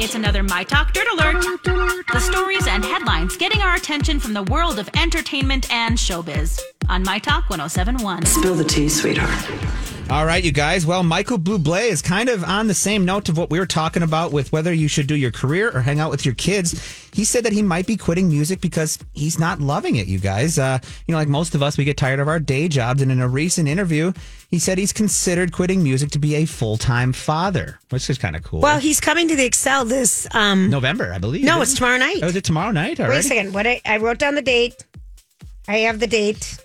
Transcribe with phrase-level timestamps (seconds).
[0.00, 1.42] It's another My Talk Dirt Alert.
[2.12, 7.02] The stories and headlines getting our attention from the world of entertainment and showbiz on
[7.02, 8.24] My Talk 1071.
[8.26, 9.87] Spill the tea, sweetheart.
[10.10, 10.86] All right, you guys.
[10.86, 14.02] Well, Michael Bublé is kind of on the same note of what we were talking
[14.02, 16.82] about with whether you should do your career or hang out with your kids.
[17.12, 20.58] He said that he might be quitting music because he's not loving it, you guys.
[20.58, 23.02] Uh, you know, like most of us, we get tired of our day jobs.
[23.02, 24.14] And in a recent interview,
[24.48, 28.34] he said he's considered quitting music to be a full time father, which is kind
[28.34, 28.60] of cool.
[28.60, 30.26] Well, he's coming to the Xcel this.
[30.34, 31.44] Um, November, I believe.
[31.44, 31.76] no, it's it?
[31.76, 32.20] tomorrow night.
[32.22, 32.98] Oh, is it tomorrow night?
[32.98, 33.12] Already?
[33.14, 33.52] Wait a second.
[33.52, 34.86] What I, I wrote down the date.
[35.68, 36.56] I have the date,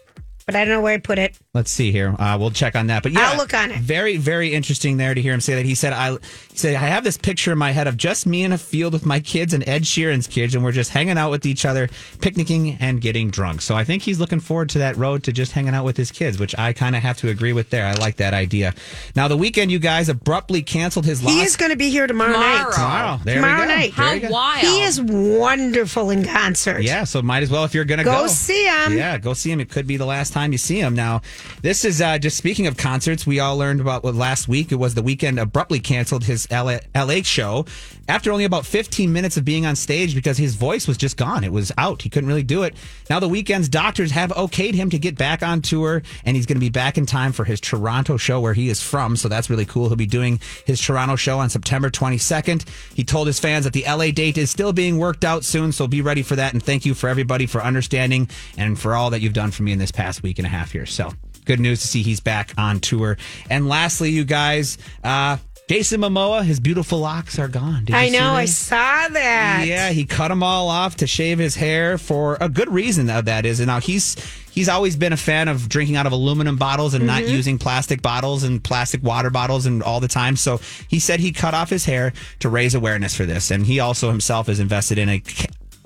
[0.46, 1.38] but I don't know where I put it.
[1.56, 2.16] Let's see here.
[2.18, 3.04] Uh, we'll check on that.
[3.04, 3.78] But yeah, I'll look on it.
[3.80, 5.66] Very, very interesting there to hear him say that.
[5.66, 8.44] He said, "I he said I have this picture in my head of just me
[8.44, 11.30] in a field with my kids and Ed Sheeran's kids, and we're just hanging out
[11.30, 11.90] with each other,
[12.22, 15.52] picnicking and getting drunk." So I think he's looking forward to that road to just
[15.52, 17.86] hanging out with his kids, which I kind of have to agree with there.
[17.86, 18.74] I like that idea.
[19.16, 21.20] Now the Weeknd, you guys abruptly canceled his.
[21.20, 22.72] He Lost- is going to be here tomorrow, night.
[22.74, 23.20] tomorrow.
[23.24, 23.76] There tomorrow we go.
[23.76, 23.96] night.
[23.96, 24.30] There you go.
[24.32, 24.62] wild.
[24.66, 26.82] He is wonderful in concert.
[26.82, 28.98] Yeah, so might as well if you're gonna Go go, see him.
[28.98, 29.60] Yeah, go see him.
[29.60, 30.96] It could be the last time you see him.
[30.96, 31.22] Now,
[31.62, 33.26] this is uh, just speaking of concerts.
[33.26, 34.72] We all learned about what last week.
[34.72, 37.66] It was the Weeknd abruptly canceled his LA, LA show
[38.08, 41.44] after only about 15 minutes of being on stage because his voice was just gone.
[41.44, 42.02] It was out.
[42.02, 42.76] He couldn't really do it.
[43.10, 46.58] Now the Weeknd's doctors have okayed him to get back on tour, and he's going
[46.58, 49.16] to be back in time for his Toronto show where he is from.
[49.16, 49.88] So that's really cool.
[49.88, 52.68] He'll be doing his Toronto show on September 22nd.
[52.94, 55.88] He told his fans that the LA date is still being worked out soon, so
[55.88, 56.54] be ready for that.
[56.54, 59.72] And thank you for everybody for understanding and for all that you've done for me
[59.72, 60.86] in this past week and a half here.
[60.86, 63.18] So good news to see he's back on tour.
[63.50, 65.38] And lastly, you guys, uh,
[65.70, 67.86] Jason Momoa, his beautiful locks are gone.
[67.86, 68.34] Did you I know.
[68.34, 69.64] I saw that.
[69.66, 73.10] Yeah, he cut them all off to shave his hair for a good reason.
[73.10, 74.18] Of that is, and now he's
[74.52, 78.02] he's always been a fan of drinking out of aluminum bottles and not using plastic
[78.02, 80.36] bottles and plastic water bottles and all the time.
[80.36, 83.80] So he said he cut off his hair to raise awareness for this, and he
[83.80, 85.24] also himself is invested in a.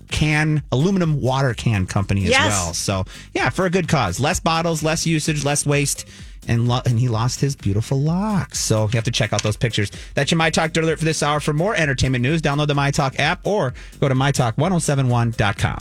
[0.10, 2.48] ca- Can aluminum water can company as Yes.
[2.50, 2.74] well.
[2.74, 4.20] So yeah, for a good cause.
[4.20, 6.06] Less bottles, less usage, less waste,
[6.48, 8.60] and lo- and he lost his beautiful locks.
[8.60, 9.92] So you have to check out those pictures.
[10.16, 11.40] That's your My Talk Dirt Alert for this hour.
[11.40, 15.76] For more entertainment news, download the My Talk app or go to mytalk1071.com.